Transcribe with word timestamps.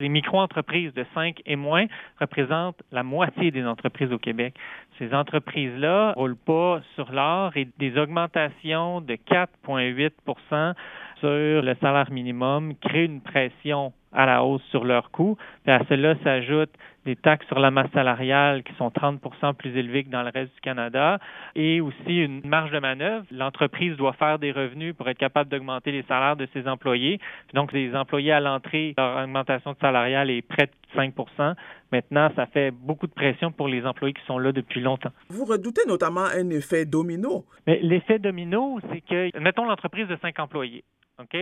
Les 0.00 0.08
micro-entreprises 0.08 0.94
de 0.94 1.04
5 1.12 1.42
et 1.44 1.56
moins 1.56 1.86
représentent 2.20 2.80
la 2.92 3.02
moitié 3.02 3.50
des 3.50 3.64
entreprises 3.64 4.12
au 4.12 4.18
Québec. 4.18 4.54
Ces 4.96 5.12
entreprises-là 5.12 6.12
roulent 6.12 6.36
pas 6.36 6.80
sur 6.94 7.10
l'or 7.10 7.56
et 7.56 7.66
des 7.78 7.98
augmentations 7.98 9.00
de 9.00 9.14
4,8% 9.14 10.74
sur 11.18 11.28
le 11.28 11.74
salaire 11.80 12.12
minimum 12.12 12.76
créent 12.76 13.06
une 13.06 13.20
pression 13.20 13.92
à 14.12 14.24
la 14.24 14.44
hausse 14.44 14.62
sur 14.70 14.84
leurs 14.84 15.10
coûts. 15.10 15.36
À 15.66 15.84
cela 15.88 16.14
s'ajoutent 16.22 16.78
des 17.08 17.16
taxes 17.16 17.46
sur 17.46 17.58
la 17.58 17.70
masse 17.70 17.90
salariale 17.92 18.62
qui 18.62 18.74
sont 18.74 18.90
30 18.90 19.18
plus 19.56 19.74
élevées 19.74 20.04
que 20.04 20.10
dans 20.10 20.22
le 20.22 20.28
reste 20.28 20.54
du 20.54 20.60
Canada 20.60 21.18
et 21.54 21.80
aussi 21.80 22.18
une 22.18 22.46
marge 22.46 22.70
de 22.70 22.78
manœuvre. 22.80 23.24
L'entreprise 23.30 23.96
doit 23.96 24.12
faire 24.12 24.38
des 24.38 24.52
revenus 24.52 24.94
pour 24.94 25.08
être 25.08 25.16
capable 25.16 25.48
d'augmenter 25.48 25.90
les 25.90 26.02
salaires 26.02 26.36
de 26.36 26.46
ses 26.52 26.68
employés. 26.68 27.18
Donc, 27.54 27.72
les 27.72 27.94
employés 27.94 28.32
à 28.32 28.40
l'entrée, 28.40 28.94
leur 28.98 29.24
augmentation 29.24 29.74
salariale 29.80 30.28
est 30.28 30.42
près 30.42 30.66
de 30.66 31.00
5% 31.00 31.54
Maintenant, 31.90 32.30
ça 32.36 32.44
fait 32.44 32.70
beaucoup 32.70 33.06
de 33.06 33.12
pression 33.12 33.50
pour 33.50 33.68
les 33.68 33.86
employés 33.86 34.12
qui 34.12 34.24
sont 34.26 34.38
là 34.38 34.52
depuis 34.52 34.82
longtemps. 34.82 35.12
Vous 35.30 35.46
redoutez 35.46 35.86
notamment 35.86 36.26
un 36.26 36.50
effet 36.50 36.84
domino. 36.84 37.46
Mais 37.66 37.80
l'effet 37.82 38.18
domino, 38.18 38.78
c'est 38.92 39.00
que, 39.00 39.38
mettons 39.40 39.64
l'entreprise 39.64 40.06
de 40.06 40.18
5 40.20 40.38
employés. 40.38 40.84
OK? 41.20 41.36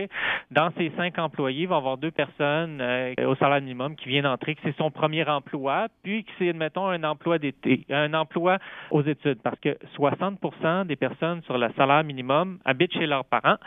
Dans 0.51 0.71
ces 0.77 0.91
cinq 0.97 1.19
employés, 1.19 1.63
il 1.63 1.67
va 1.67 1.75
y 1.75 1.77
avoir 1.77 1.97
deux 1.97 2.11
personnes 2.11 2.79
euh, 2.81 3.13
au 3.25 3.35
salaire 3.35 3.61
minimum 3.61 3.95
qui 3.95 4.09
viennent 4.09 4.25
entrer, 4.25 4.55
que 4.55 4.61
c'est 4.63 4.75
son 4.77 4.91
premier 4.91 5.27
emploi, 5.27 5.87
puis 6.03 6.23
que 6.23 6.31
c'est, 6.39 6.49
admettons, 6.49 6.87
un 6.87 7.03
emploi 7.03 7.37
d'été, 7.37 7.85
un 7.89 8.13
emploi 8.13 8.57
aux 8.91 9.03
études, 9.03 9.39
parce 9.43 9.59
que 9.59 9.77
60% 9.97 10.87
des 10.87 10.95
personnes 10.95 11.41
sur 11.43 11.57
le 11.57 11.69
salaire 11.77 12.03
minimum 12.03 12.59
habitent 12.65 12.93
chez 12.93 13.05
leurs 13.05 13.25
parents 13.25 13.57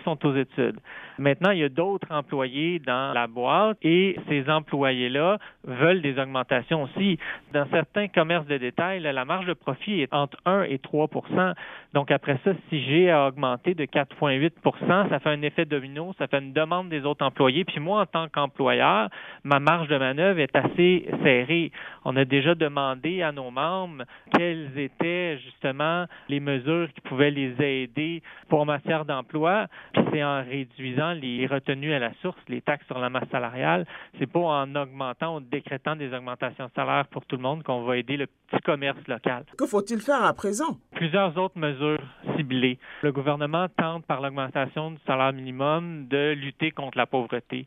sont 0.00 0.24
aux 0.26 0.34
études. 0.34 0.78
Maintenant, 1.18 1.50
il 1.50 1.58
y 1.58 1.64
a 1.64 1.68
d'autres 1.68 2.08
employés 2.10 2.80
dans 2.80 3.12
la 3.12 3.26
boîte 3.26 3.78
et 3.82 4.16
ces 4.28 4.48
employés-là 4.50 5.38
veulent 5.64 6.02
des 6.02 6.18
augmentations 6.18 6.82
aussi. 6.82 7.18
Dans 7.52 7.66
certains 7.70 8.08
commerces 8.08 8.46
de 8.46 8.56
détail, 8.56 9.00
la 9.00 9.24
marge 9.24 9.46
de 9.46 9.52
profit 9.52 10.00
est 10.00 10.12
entre 10.12 10.38
1 10.44 10.64
et 10.64 10.78
3% 10.78 11.54
Donc, 11.92 12.10
après 12.10 12.38
ça, 12.44 12.52
si 12.68 12.82
j'ai 12.84 13.10
à 13.10 13.28
augmenter 13.28 13.74
de 13.74 13.84
4,8% 13.84 15.08
ça 15.08 15.18
fait 15.18 15.30
un 15.30 15.42
effet 15.42 15.64
domino, 15.64 16.12
ça 16.18 16.26
fait 16.26 16.38
une 16.38 16.52
demande 16.52 16.88
des 16.88 17.04
autres 17.04 17.24
employés. 17.24 17.64
Puis 17.64 17.80
moi, 17.80 18.02
en 18.02 18.06
tant 18.06 18.28
qu'employeur, 18.28 19.08
ma 19.44 19.60
marge 19.60 19.88
de 19.88 19.96
manœuvre 19.96 20.40
est 20.40 20.54
assez 20.56 21.06
serrée. 21.22 21.70
On 22.04 22.16
a 22.16 22.24
déjà 22.24 22.54
demandé 22.54 23.22
à 23.22 23.32
nos 23.32 23.50
membres 23.50 24.04
quelles 24.36 24.78
étaient 24.78 25.38
justement 25.38 26.06
les 26.28 26.40
mesures 26.40 26.88
qui 26.94 27.00
pouvaient 27.02 27.30
les 27.30 27.54
aider 27.60 28.22
pour 28.48 28.66
matière 28.66 29.04
d'emploi. 29.04 29.66
C'est 30.12 30.22
en 30.22 30.42
réduisant 30.42 31.12
les 31.12 31.46
retenues 31.46 31.92
à 31.92 31.98
la 31.98 32.12
source, 32.22 32.38
les 32.48 32.60
taxes 32.60 32.86
sur 32.86 32.98
la 32.98 33.10
masse 33.10 33.28
salariale. 33.30 33.86
C'est 34.18 34.30
pas 34.30 34.40
en 34.40 34.74
augmentant 34.74 35.36
ou 35.36 35.40
décrétant 35.40 35.96
des 35.96 36.12
augmentations 36.12 36.66
de 36.66 36.70
salaire 36.74 37.06
pour 37.10 37.24
tout 37.26 37.36
le 37.36 37.42
monde 37.42 37.62
qu'on 37.62 37.82
va 37.82 37.96
aider 37.96 38.16
le 38.16 38.26
petit 38.26 38.62
commerce 38.62 39.06
local. 39.08 39.44
Que 39.56 39.66
faut-il 39.66 40.00
faire 40.00 40.22
à 40.22 40.32
présent? 40.32 40.78
Plusieurs 40.94 41.36
autres 41.36 41.58
mesures 41.58 41.98
ciblées. 42.36 42.78
Le 43.02 43.12
gouvernement 43.12 43.66
tente 43.68 44.06
par 44.06 44.20
l'augmentation 44.20 44.92
du 44.92 44.98
salaire 45.06 45.32
minimum 45.32 46.06
de 46.08 46.32
lutter 46.32 46.70
contre 46.70 46.98
la 46.98 47.06
pauvreté. 47.06 47.66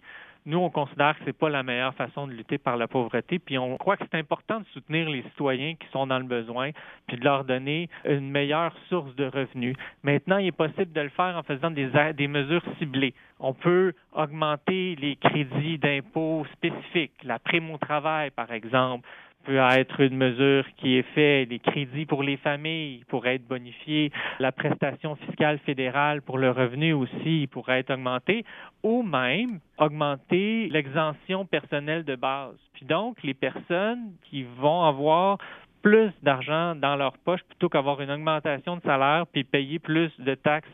Nous, 0.50 0.60
on 0.60 0.70
considère 0.70 1.18
que 1.20 1.26
c'est 1.26 1.38
pas 1.38 1.50
la 1.50 1.62
meilleure 1.62 1.94
façon 1.96 2.26
de 2.26 2.32
lutter 2.32 2.58
par 2.58 2.78
la 2.78 2.88
pauvreté, 2.88 3.38
puis 3.38 3.58
on 3.58 3.76
croit 3.76 3.98
que 3.98 4.06
c'est 4.10 4.18
important 4.18 4.62
de 4.62 4.66
soutenir 4.68 5.10
les 5.10 5.22
citoyens 5.24 5.76
qui 5.76 5.86
sont 5.92 6.08
dans 6.08 6.20
le 6.20 6.24
besoin, 6.24 6.72
puis 7.06 7.18
de 7.18 7.26
leur 7.26 7.44
donner 7.44 7.90
une 8.06 8.32
meilleure 8.32 8.74
source 8.88 9.14
de 9.18 9.26
revenus. 9.26 9.76
Maintenant, 10.04 10.38
il 10.38 10.48
est 10.48 10.52
possible 10.54 10.94
de 10.94 11.02
le 11.02 11.10
faire 11.10 11.36
en 11.36 11.44
faisant 11.44 11.70
des, 11.70 12.28
mesures 12.30 12.64
ciblées. 12.80 13.14
On 13.42 13.54
peut 13.54 13.92
augmenter 14.14 14.96
les 14.96 15.18
crédits 15.18 15.80
d'impôts 15.80 16.46
spécifiques, 16.54 17.26
la 17.26 17.40
prime 17.40 17.70
au 17.72 17.78
travail, 17.78 18.32
par 18.32 18.50
exemple, 18.54 19.06
peut 19.48 19.58
être 19.58 20.02
une 20.02 20.18
mesure 20.18 20.66
qui 20.76 20.98
est 20.98 21.08
faite, 21.16 21.50
les 21.50 21.60
crédits 21.60 22.06
pour 22.06 22.22
les 22.22 22.36
familles 22.36 23.04
pourraient 23.08 23.36
être 23.36 23.48
bonifiés, 23.48 24.12
la 24.40 24.52
prestation 24.52 25.16
fiscale 25.16 25.58
fédérale 25.60 26.22
pour 26.22 26.38
le 26.38 26.52
revenu 26.52 26.92
aussi 26.92 27.48
pourrait 27.50 27.80
être 27.80 27.94
augmentée, 27.94 28.44
ou 28.84 29.04
même 29.04 29.60
augmenter 29.78 30.68
l'exemption 30.70 31.46
personnelle 31.46 32.04
de 32.04 32.16
base. 32.16 32.58
Puis 32.74 32.86
donc, 32.86 33.24
les 33.24 33.34
personnes 33.34 34.12
qui 34.24 34.46
vont 34.60 34.84
avoir 34.84 35.38
plus 35.82 36.12
d'argent 36.24 36.76
dans 36.76 36.98
leur 36.98 37.18
poche 37.20 37.42
plutôt 37.44 37.70
qu'avoir 37.70 38.02
une 38.02 38.12
augmentation 38.12 38.76
de 38.76 38.82
salaire 38.82 39.26
puis 39.32 39.46
payer 39.46 39.80
plus 39.80 40.12
de 40.20 40.36
taxes 40.36 40.68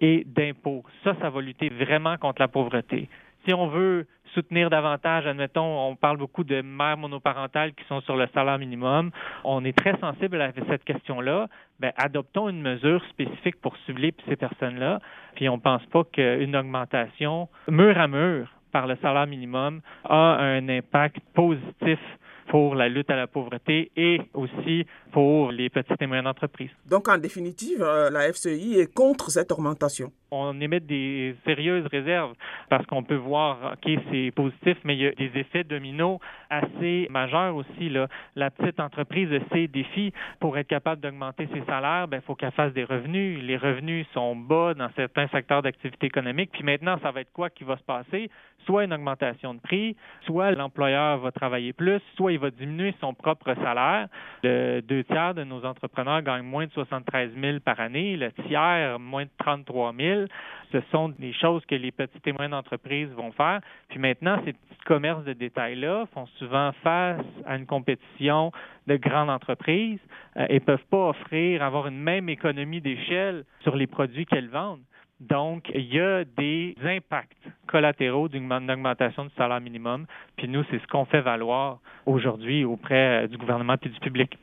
et 0.00 0.24
d'impôts. 0.26 0.82
Ça, 1.02 1.14
ça 1.20 1.28
va 1.28 1.42
lutter 1.42 1.68
vraiment 1.68 2.16
contre 2.16 2.40
la 2.40 2.48
pauvreté. 2.48 3.10
Si 3.44 3.52
on 3.52 3.68
veut 3.68 4.06
soutenir 4.34 4.70
davantage, 4.70 5.26
admettons, 5.26 5.88
on 5.88 5.96
parle 5.96 6.16
beaucoup 6.16 6.44
de 6.44 6.60
mères 6.62 6.96
monoparentales 6.96 7.72
qui 7.74 7.84
sont 7.84 8.00
sur 8.02 8.16
le 8.16 8.26
salaire 8.34 8.58
minimum. 8.58 9.10
On 9.44 9.64
est 9.64 9.76
très 9.76 9.96
sensible 9.98 10.40
à 10.40 10.50
cette 10.68 10.84
question-là. 10.84 11.48
Bien, 11.78 11.92
adoptons 11.96 12.48
une 12.48 12.62
mesure 12.62 13.04
spécifique 13.10 13.60
pour 13.60 13.76
cibler 13.86 14.14
ces 14.28 14.36
personnes-là. 14.36 14.98
Puis 15.36 15.48
on 15.48 15.56
ne 15.56 15.60
pense 15.60 15.84
pas 15.86 16.04
qu'une 16.04 16.56
augmentation 16.56 17.48
mur 17.68 17.98
à 17.98 18.08
mur 18.08 18.48
par 18.72 18.86
le 18.88 18.96
salaire 18.96 19.26
minimum 19.26 19.80
a 20.04 20.36
un 20.36 20.68
impact 20.68 21.18
positif 21.34 22.00
pour 22.48 22.74
la 22.74 22.88
lutte 22.88 23.10
à 23.10 23.16
la 23.16 23.26
pauvreté 23.26 23.90
et 23.96 24.20
aussi 24.34 24.86
pour 25.12 25.52
les 25.52 25.70
petites 25.70 26.00
et 26.00 26.06
moyennes 26.06 26.26
entreprises. 26.26 26.70
Donc, 26.86 27.08
en 27.08 27.18
définitive, 27.18 27.82
euh, 27.82 28.10
la 28.10 28.32
FCI 28.32 28.80
est 28.80 28.92
contre 28.92 29.30
cette 29.30 29.52
augmentation. 29.52 30.10
On 30.30 30.60
émet 30.60 30.80
des 30.80 31.36
sérieuses 31.44 31.86
réserves 31.86 32.34
parce 32.68 32.84
qu'on 32.86 33.04
peut 33.04 33.14
voir, 33.14 33.74
OK, 33.74 33.92
c'est 34.10 34.32
positif, 34.34 34.76
mais 34.82 34.96
il 34.96 35.02
y 35.02 35.06
a 35.06 35.12
des 35.12 35.30
effets 35.38 35.62
dominos 35.62 36.18
assez 36.50 37.06
majeurs 37.10 37.54
aussi. 37.54 37.88
Là. 37.88 38.08
La 38.34 38.50
petite 38.50 38.80
entreprise 38.80 39.32
a 39.32 39.38
ses 39.52 39.68
défis 39.68 40.12
pour 40.40 40.58
être 40.58 40.66
capable 40.66 41.00
d'augmenter 41.00 41.48
ses 41.54 41.64
salaires, 41.66 42.06
il 42.06 42.10
ben, 42.10 42.20
faut 42.20 42.34
qu'elle 42.34 42.50
fasse 42.52 42.72
des 42.72 42.84
revenus. 42.84 43.40
Les 43.42 43.56
revenus 43.56 44.06
sont 44.12 44.34
bas 44.34 44.74
dans 44.74 44.90
certains 44.96 45.28
secteurs 45.28 45.62
d'activité 45.62 46.06
économique. 46.06 46.50
Puis 46.52 46.64
maintenant, 46.64 46.98
ça 47.02 47.12
va 47.12 47.20
être 47.20 47.32
quoi 47.32 47.50
qui 47.50 47.64
va 47.64 47.76
se 47.76 47.84
passer? 47.84 48.30
Soit 48.66 48.84
une 48.84 48.94
augmentation 48.94 49.54
de 49.54 49.60
prix, 49.60 49.96
soit 50.26 50.50
l'employeur 50.52 51.18
va 51.18 51.30
travailler 51.30 51.72
plus, 51.72 52.00
soit 52.16 52.32
il 52.34 52.40
va 52.40 52.50
diminuer 52.50 52.94
son 53.00 53.14
propre 53.14 53.54
salaire. 53.54 54.08
Deux 54.42 55.04
tiers 55.04 55.34
de 55.34 55.44
nos 55.44 55.64
entrepreneurs 55.64 56.22
gagnent 56.22 56.44
moins 56.44 56.66
de 56.66 56.72
73 56.72 57.30
000 57.40 57.60
par 57.60 57.80
année, 57.80 58.16
le 58.16 58.30
tiers 58.46 58.98
moins 58.98 59.24
de 59.24 59.30
33 59.38 59.94
000. 59.98 60.24
Ce 60.72 60.80
sont 60.90 61.08
des 61.10 61.32
choses 61.32 61.64
que 61.66 61.74
les 61.74 61.92
petites 61.92 62.26
et 62.26 62.32
moyennes 62.32 62.54
entreprises 62.54 63.10
vont 63.10 63.32
faire. 63.32 63.60
Puis 63.88 63.98
maintenant, 63.98 64.36
ces 64.44 64.52
petits 64.52 64.84
commerces 64.86 65.24
de 65.24 65.32
détail-là 65.32 66.06
font 66.12 66.26
souvent 66.38 66.72
face 66.82 67.24
à 67.46 67.56
une 67.56 67.66
compétition 67.66 68.50
de 68.86 68.96
grandes 68.96 69.30
entreprises 69.30 70.00
euh, 70.36 70.46
et 70.48 70.60
peuvent 70.60 70.84
pas 70.90 71.10
offrir, 71.10 71.62
avoir 71.62 71.86
une 71.86 72.00
même 72.00 72.28
économie 72.28 72.80
d'échelle 72.80 73.44
sur 73.62 73.76
les 73.76 73.86
produits 73.86 74.26
qu'elles 74.26 74.48
vendent. 74.48 74.82
Donc, 75.20 75.70
il 75.74 75.94
y 75.94 76.00
a 76.00 76.24
des 76.24 76.74
impacts 76.84 77.32
collatéraux 77.66 78.28
d'une 78.28 78.52
augmentation 78.52 79.24
du 79.24 79.30
salaire 79.36 79.60
minimum. 79.60 80.06
Puis 80.36 80.48
nous, 80.48 80.64
c'est 80.70 80.80
ce 80.80 80.86
qu'on 80.88 81.04
fait 81.04 81.20
valoir 81.20 81.78
aujourd'hui 82.04 82.64
auprès 82.64 83.28
du 83.28 83.38
gouvernement 83.38 83.76
et 83.82 83.88
du 83.88 84.00
public. 84.00 84.36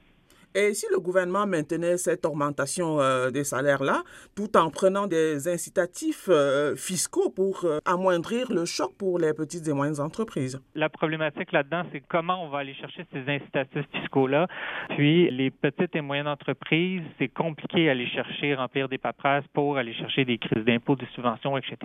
Et 0.53 0.73
si 0.73 0.85
le 0.91 0.99
gouvernement 0.99 1.47
maintenait 1.47 1.95
cette 1.95 2.25
augmentation 2.25 2.99
euh, 2.99 3.29
des 3.29 3.45
salaires-là, 3.45 4.03
tout 4.35 4.57
en 4.57 4.69
prenant 4.69 5.07
des 5.07 5.47
incitatifs 5.47 6.27
euh, 6.27 6.75
fiscaux 6.75 7.29
pour 7.29 7.63
euh, 7.63 7.79
amoindrir 7.85 8.51
le 8.51 8.65
choc 8.65 8.91
pour 8.97 9.17
les 9.17 9.33
petites 9.33 9.65
et 9.69 9.73
moyennes 9.73 10.01
entreprises? 10.01 10.61
La 10.75 10.89
problématique 10.89 11.53
là-dedans, 11.53 11.83
c'est 11.93 12.03
comment 12.05 12.43
on 12.43 12.49
va 12.49 12.59
aller 12.59 12.73
chercher 12.73 13.05
ces 13.13 13.23
incitatifs 13.31 13.85
fiscaux-là. 13.93 14.47
Puis, 14.89 15.31
les 15.31 15.51
petites 15.51 15.95
et 15.95 16.01
moyennes 16.01 16.27
entreprises, 16.27 17.03
c'est 17.17 17.29
compliqué 17.29 17.87
à 17.87 17.91
aller 17.93 18.07
chercher, 18.07 18.53
remplir 18.53 18.89
des 18.89 18.97
paperasses 18.97 19.47
pour 19.53 19.77
aller 19.77 19.93
chercher 19.93 20.25
des 20.25 20.37
crises 20.37 20.65
d'impôts, 20.65 20.97
des 20.97 21.07
subventions, 21.15 21.57
etc. 21.57 21.77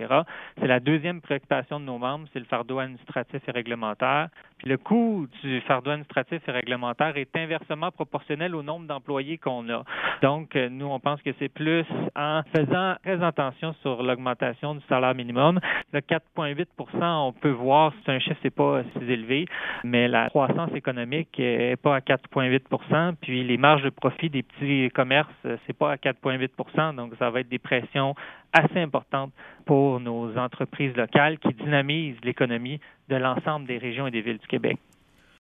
C'est 0.59 0.67
la 0.67 0.81
deuxième 0.81 1.21
préoccupation 1.21 1.79
de 1.79 1.85
nos 1.85 1.99
membres, 1.99 2.27
c'est 2.33 2.39
le 2.39 2.45
fardeau 2.45 2.79
administratif 2.79 3.41
et 3.47 3.51
réglementaire. 3.51 4.27
Puis, 4.57 4.67
le 4.67 4.77
coût 4.77 5.27
du 5.41 5.61
fardeau 5.61 5.91
administratif 5.91 6.41
et 6.49 6.51
réglementaire 6.51 7.15
est 7.15 7.33
inversement 7.37 7.91
proportionnel 7.91 8.55
au 8.57 8.63
nombre 8.63 8.87
d'employés 8.87 9.37
qu'on 9.37 9.69
a. 9.69 9.83
Donc, 10.21 10.55
euh, 10.55 10.69
nous, 10.69 10.87
on 10.87 10.99
pense 10.99 11.21
que 11.21 11.29
c'est 11.39 11.49
plus 11.49 11.85
en 12.15 12.41
faisant 12.55 12.95
très 13.03 13.23
attention 13.23 13.73
sur 13.81 14.03
l'augmentation 14.03 14.75
du 14.75 14.81
salaire 14.89 15.15
minimum. 15.15 15.59
Le 15.93 15.99
4,8% 15.99 17.27
on 17.27 17.33
peut 17.33 17.51
voir, 17.51 17.93
c'est 18.05 18.11
un 18.11 18.19
chiffre, 18.19 18.39
c'est 18.41 18.53
pas 18.53 18.81
si 18.93 19.11
élevé, 19.11 19.45
mais 19.83 20.07
la 20.07 20.29
croissance 20.29 20.71
économique 20.73 21.39
est 21.39 21.79
pas 21.81 21.95
à 21.95 21.99
4,8% 21.99 23.15
puis 23.21 23.43
les 23.43 23.57
marges 23.57 23.83
de 23.83 23.89
profit 23.89 24.29
des 24.29 24.43
petits 24.43 24.89
commerces, 24.93 25.29
c'est 25.65 25.77
pas 25.77 25.91
à 25.91 25.95
4,8% 25.95 26.95
donc 26.95 27.13
ça 27.19 27.29
va 27.29 27.41
être 27.41 27.49
des 27.49 27.59
pressions 27.59 28.15
assez 28.53 28.79
importantes 28.79 29.31
pour 29.65 29.99
nos 29.99 30.37
entreprises 30.37 30.95
locales 30.95 31.37
qui 31.39 31.53
dynamisent 31.53 32.17
l'économie 32.23 32.79
de 33.09 33.15
l'ensemble 33.15 33.67
des 33.67 33.77
régions 33.77 34.07
et 34.07 34.11
des 34.11 34.21
villes 34.21 34.39
du 34.39 34.47
Québec. 34.47 34.77